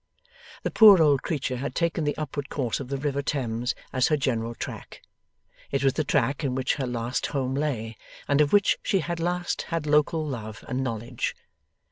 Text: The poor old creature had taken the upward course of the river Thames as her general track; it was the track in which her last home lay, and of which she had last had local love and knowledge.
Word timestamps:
The 0.63 0.71
poor 0.71 0.99
old 0.99 1.21
creature 1.21 1.57
had 1.57 1.75
taken 1.75 2.05
the 2.05 2.17
upward 2.17 2.49
course 2.49 2.79
of 2.79 2.87
the 2.87 2.97
river 2.97 3.21
Thames 3.21 3.75
as 3.93 4.07
her 4.07 4.17
general 4.17 4.55
track; 4.55 5.03
it 5.69 5.83
was 5.83 5.93
the 5.93 6.03
track 6.03 6.43
in 6.43 6.55
which 6.55 6.73
her 6.77 6.87
last 6.87 7.27
home 7.27 7.53
lay, 7.53 7.97
and 8.27 8.41
of 8.41 8.51
which 8.51 8.79
she 8.81 9.01
had 9.01 9.19
last 9.19 9.61
had 9.69 9.85
local 9.85 10.25
love 10.25 10.65
and 10.67 10.83
knowledge. 10.83 11.35